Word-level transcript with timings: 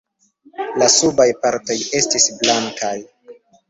La 0.81 0.87
subaj 0.95 1.29
partoj 1.45 1.79
estis 2.03 2.29
blankaj. 2.43 2.95